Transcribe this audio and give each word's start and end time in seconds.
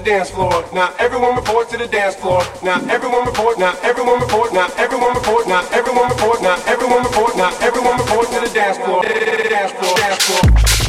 the 0.00 0.10
dance 0.10 0.30
floor. 0.30 0.64
Now 0.72 0.94
everyone 0.98 1.36
report 1.36 1.68
to 1.70 1.76
the 1.76 1.86
dance 1.86 2.16
floor. 2.16 2.42
Now 2.62 2.80
everyone 2.88 3.26
report. 3.26 3.58
Now 3.58 3.74
everyone 3.82 4.20
report. 4.20 4.52
Now 4.52 4.68
everyone 4.76 5.14
report. 5.14 5.46
Now 5.46 5.62
everyone 5.72 6.08
report. 6.08 6.42
Now 6.42 6.56
everyone 6.66 7.02
report. 7.02 7.36
Now 7.36 7.52
everyone 7.60 7.98
report 7.98 8.26
to 8.28 8.40
the 8.40 8.50
dance 8.54 8.78
floor. 8.78 9.02
Dance 9.02 9.72
floor. 9.72 9.96
Dance 9.96 10.24
floor. 10.24 10.79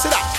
sit 0.00 0.14
up. 0.14 0.29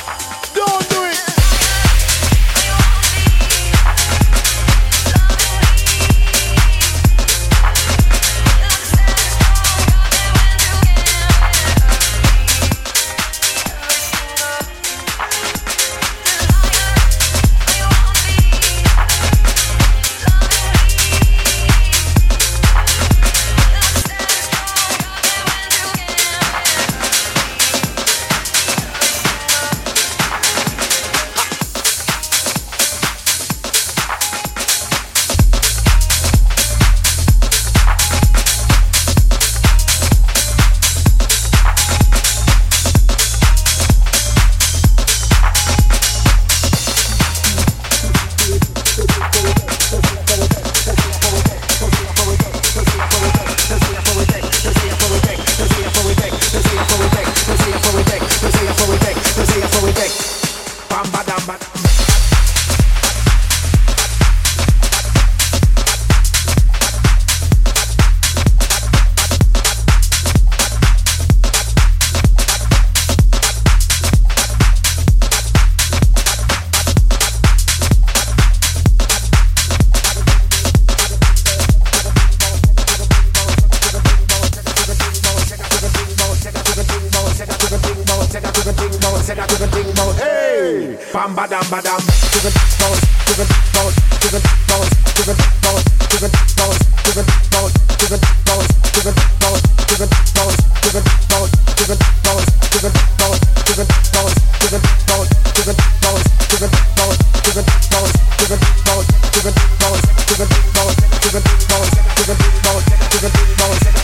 Balls. 113.61 113.90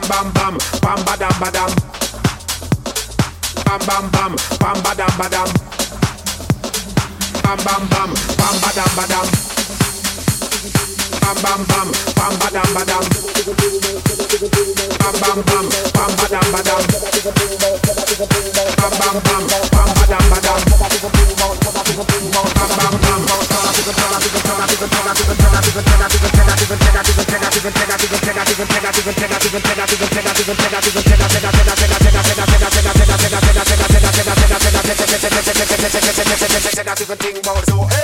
bam 0.00 0.02
bam 0.08 0.32
bam 0.34 0.58
bam 0.82 0.98
badam 1.06 1.32
badam 1.40 1.70
bam 3.64 3.80
bam 3.86 4.10
bam 4.12 4.34
bam 4.60 4.76
badam 4.82 5.10
badam 5.18 5.48
bam 7.44 7.58
bam 7.64 7.82
bam 7.90 8.10
bam 8.38 8.54
badam 8.62 8.90
badam 8.96 9.26
bam 11.24 11.36
bam 11.42 11.64
bam 11.68 11.88
bam 12.16 12.32
badam 12.40 12.68
badam 12.74 13.04
bam 14.98 15.14
bam 15.22 15.38
bam 15.46 15.66
bam 15.94 16.10
badam 16.18 16.46
badam 16.54 16.82
bam 18.80 18.94
bam 18.98 19.16
bam 19.26 19.42
bam 19.74 19.88
badam 19.94 20.24
badam 20.32 20.58
bam 20.58 20.82
bam 20.82 20.90
bam 25.54 26.32
bam 26.34 26.43
not 36.94 37.00
even 37.02 37.16
think 37.18 37.38
about 37.38 37.62
it. 37.62 37.68
So, 37.68 37.82
hey. 37.82 38.03